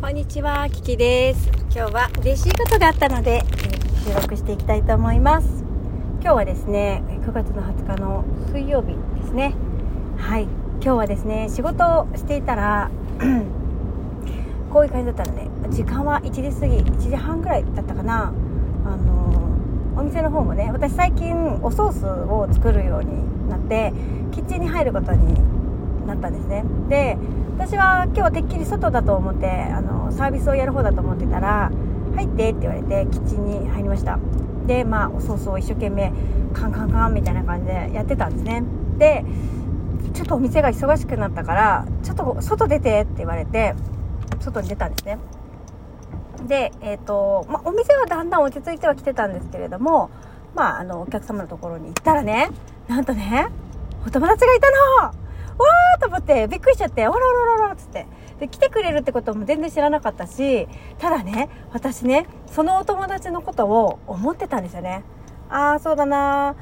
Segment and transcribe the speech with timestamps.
[0.00, 1.50] こんにちは、キキです。
[1.70, 3.42] 今日は嬉しいことがあったので、
[4.02, 5.62] 収録していきたいと思います。
[6.22, 9.54] 今日はですね、9月の20日の水曜日ですね。
[10.16, 12.90] はい、今日はですね、仕事をしていたら、
[14.72, 18.32] こういう感じだったのね、時間は1時過ぎ、1時半ぐらいだったかな。
[18.86, 23.92] あのお店の方もね、私最近おソースを作るようになって、
[24.32, 25.59] キッチンに入ることに
[26.10, 26.64] なったんですね。
[26.88, 27.16] で、
[27.60, 31.70] 私は今日はてっきり外だと思ってあのサービスをやる方だと思ってたら
[32.16, 34.18] 「入って」って言われてキッチンに入りました。
[34.66, 36.10] でまあおソースを一生懸命
[36.54, 38.62] カンカンカンみたいな感じでやってたんですね。
[38.96, 39.26] で
[40.14, 43.74] ちょっとお店が忙しくなったからちょっと外出てって言われて
[44.40, 45.18] 外に出たんですね。
[46.48, 50.08] でえっ、と、まあ、お店はだんだん落ち着いてはきてたんですけれども
[50.54, 52.48] まああのお客様のところに行ったらね
[52.88, 53.48] なんとね
[54.06, 54.70] お友達がいた
[55.12, 55.19] の
[56.30, 58.06] てびっくりしちゃって、おろろろろつって。
[58.38, 65.02] で、来てくれるってことも全然知らなかったし、ただね、私ね、そのお友達のことを思ってたんですよね。
[65.50, 66.54] ああ、そうだな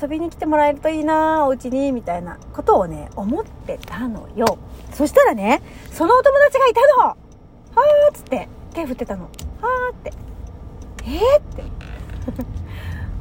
[0.00, 4.58] 遊びに来てもらえるといいなお家に、みたいなことをね、思ってたのよ。
[4.92, 9.24] そしたらね、そのお友達がいたのはーっつって、手振ってたの。
[9.24, 10.12] はーって。
[11.06, 11.64] えー、って。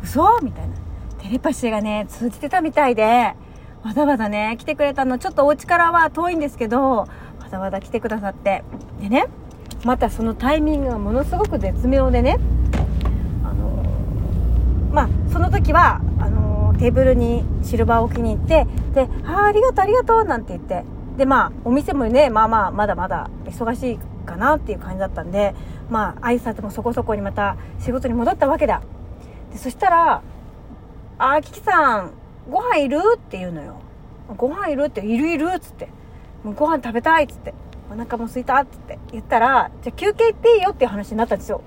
[0.03, 0.39] 嘘？
[0.41, 0.75] みたいな。
[1.19, 3.33] テレパシーがね、通じてたみたいで、
[3.83, 7.07] わざわざね、来てくれたの、ちょっとお家からは遠いんですけど、わ
[7.51, 8.63] ざわざ来てくださって。
[9.01, 9.25] でね、
[9.83, 12.39] またそのタイミングがものすごく絶妙でね、
[13.43, 13.83] あの
[14.93, 20.85] まあ、その時は、あのテーブルにシルバーを置きに行って、で、ああ、ありがとう、ありがとう、なんて言って、
[21.17, 25.55] で、まあ、お店もね、まあまあ、まだまだ忙しいかなっていう感じだったんで、
[25.89, 28.81] まあ、挨拶もそこそこにまた仕事に戻ったわけだ。
[29.51, 30.21] で、そしたら、
[31.17, 32.11] あー、キキさん、
[32.49, 32.99] ご飯いる？
[33.15, 33.75] って言うのよ。
[34.37, 35.89] ご飯いるって、いるいるっつって。
[36.43, 37.53] もうご飯食べたいっつって。
[37.91, 41.61] お腹も空いたっつって言ったら、じゃあ休憩行っていいよっていう話になったんですよ。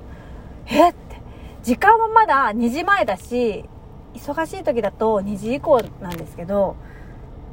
[0.66, 1.20] えって。
[1.62, 3.69] 時間はまだ2時前だし、
[4.14, 6.76] 忙しい時だと2時以降なんですけど、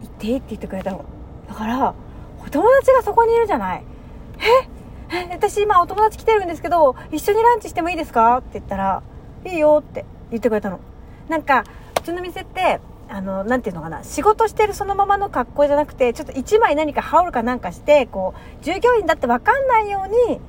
[0.01, 1.05] 行っていいって言ってくれたの。
[1.47, 1.93] だから、
[2.45, 3.83] お友達がそこにいるじゃない。
[5.11, 5.15] え？
[5.15, 5.29] え？
[5.31, 8.37] 私今お友達来てるんですけど、一緒にランチしてもいいですか？
[8.37, 9.03] って言ったら、
[9.45, 10.79] いいよって言ってくれたの。
[11.29, 11.63] なんか、
[11.97, 12.79] うちの店って、
[13.09, 20.39] あの、なていうのかな、仕事してるそのままの格好じゃなくて、ちょっと一枚何か羽織るかなんかして、こう、従業員だって分かんないように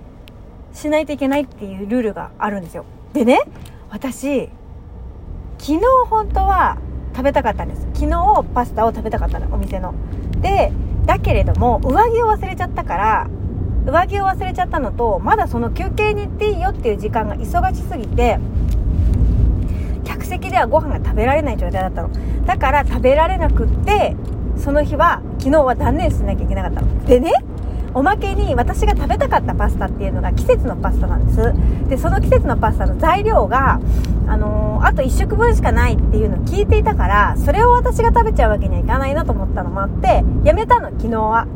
[0.73, 2.85] しないといけないっていうルールがあるんですよ。
[3.13, 3.41] でね、
[3.91, 4.49] 私、
[5.59, 6.79] 昨日本当は
[7.15, 7.87] 食べたかったんです。
[7.95, 9.95] 昨日パスタを食べたかったの、お店の。
[10.41, 10.73] で、
[11.07, 13.27] だけれども、上着を忘れちゃったから、
[13.87, 18.39] 上着を忘れちゃったのと、まだその休憩に行っていいよっていう時間が忙しすぎて、
[20.35, 22.11] 席ではご飯が食べられない状態だったの。
[22.45, 24.17] だから食べられなくって
[24.57, 27.05] その日は昨日は断念しなきゃいけなかったの。
[27.05, 27.33] でね
[27.95, 31.89] おまけに私が食べたかったパスタっていうのが季節のパスタなんです。
[31.89, 33.81] でその季節のパスタの材料が
[34.27, 41.47] あのーあと1食分しかないっていうのを聞いていたからそれを私が食べちゃうわけにはいかないなと思ったのもあってやめたの昨日は。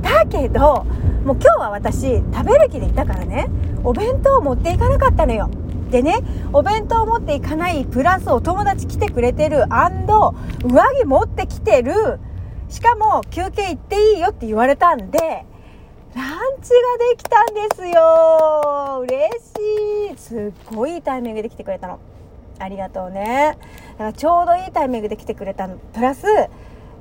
[0.00, 0.86] だけど
[1.24, 3.48] もう今日は私食べる気でいたからね
[3.84, 5.50] お弁当を持っていかなかったのよ。
[5.90, 6.18] でね、
[6.52, 12.20] お弁当持っていかない、プラスお友達来てくれてる、上着持ってきてる、
[12.68, 15.18] しかも休憩行っていいよって言われたんで、
[16.14, 22.00] ランチができたんですよ嬉しいすっごいいいタイミングで来てくれたの。
[22.58, 23.56] ありがとうね。
[23.92, 25.78] だからちょうどいいタイミングで来てくれたの。
[25.78, 26.26] プラス、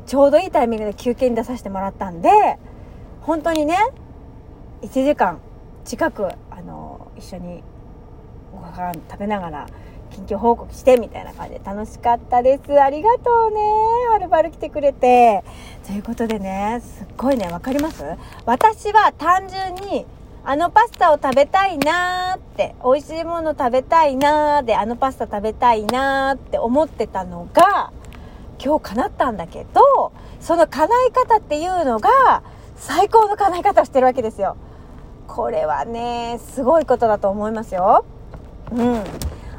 [0.06, 2.30] ちょうどいいタイミングで休憩に出させてもらったんで、
[3.22, 3.76] 本当にね、
[4.84, 5.40] 1時間
[5.84, 7.64] 近く、あの、一緒に
[8.52, 9.68] ご飯食べながら
[10.12, 12.82] 近況報告してみたいな感じで楽しかったです。
[12.82, 13.60] ありがとうね。
[14.10, 15.44] はるばる来てくれて。
[15.86, 18.04] ということでねすっごいねわかります？
[18.46, 20.06] 私は単純に
[20.44, 27.92] あのパスタを食べたいなーって美味しいもの食べたいなーであのパスタ食べたいなーって思ってたのが
[28.64, 32.44] 今日叶ったんだけどその叶い方っていうのが
[32.78, 34.56] 最高の叶い方をしてるわけですよ。
[35.28, 38.06] これはねすごいことだと思いますよ。
[38.72, 38.98] うん。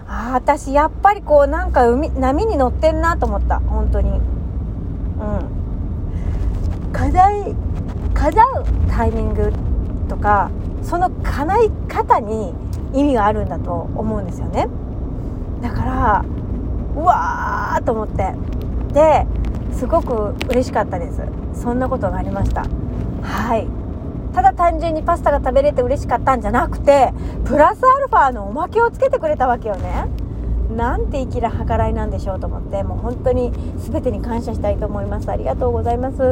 [0.06, 3.60] ああ、私、やっぱりこう、なんか海、波に乗ってんなと思った。
[3.60, 4.10] 本当に。
[4.10, 4.20] うん。
[6.92, 7.56] 叶い、
[8.14, 9.52] 叶うタイミング
[10.08, 10.50] とか、
[10.82, 12.54] その叶い方に
[12.92, 14.68] 意味があるんだと思うんですよね。
[15.62, 16.24] だから、
[16.96, 18.34] うわーと思って。
[18.92, 19.26] で、
[19.72, 21.22] すごく嬉しかったです。
[21.54, 22.64] そんなことがありました。
[23.22, 23.77] はい。
[24.38, 27.12] ただ単純にパスタが食べれて嬉しかったんじゃなくて
[27.44, 30.06] プラスアルファのおまけをつけてくれたわけよね。
[30.76, 35.28] なんて生きる計らいなんでしょうと思ってもう本当に全てに感謝したいと思います。
[35.28, 36.22] ありがとうございます。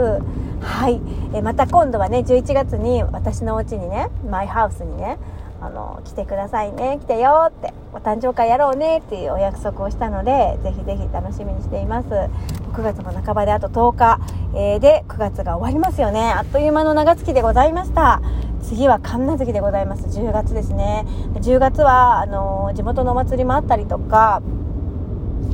[0.61, 1.01] はい、
[1.35, 5.19] えまた今度はね11月に私のお家にねマイハウスにね
[5.67, 12.09] あの来てくださいね来てよってお誕生会やろうねっていうお約束をしたのでぜひぜひ楽しみにしています。
[12.09, 14.21] 9月も半ばであと10日、
[14.55, 16.31] えー、で9月が終わりますよね。
[16.33, 18.21] あっという間の長月でございました。
[18.63, 20.05] 次は神奈月でございます。
[20.07, 21.07] 10月ですね。
[21.35, 24.43] 10月はあの地元のお祭りもあったりとか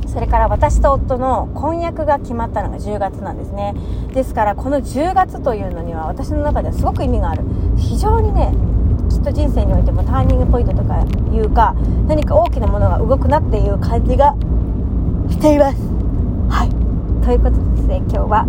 [0.07, 3.73] それから私と夫の婚約が決まったのが10月なんですね。
[4.13, 7.43] ですからこの10月というのには私の中ではすごく意味がある。
[7.77, 8.53] 非常にね
[9.23, 11.73] と人生においてもターニングポイントとかいうか
[12.07, 14.35] 何か大きなものが動くなっていう感じが
[15.29, 15.77] しています。
[16.49, 16.69] はい。
[17.25, 18.45] ということでですね今日は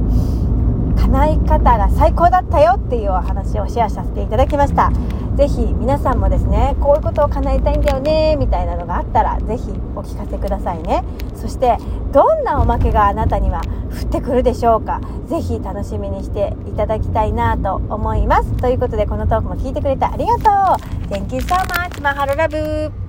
[0.96, 4.90] 叶い方が最高だったよっていうお話をシェアさせていただきました。
[5.36, 11.02] 是非皆さんもですねこういうことを叶えたいんだよねみたいなのがあったら是非お聞かせくださいね。
[11.34, 11.76] そして
[12.14, 15.00] どんなおまけがあなたには降ってくるでしょうか？
[15.28, 18.56] 是非楽しみにしていただきたいなと思います。
[18.56, 21.08] ということでこのトークも聞いてくれてありがとう。
[21.12, 23.03] Thank you so much マハロラブ。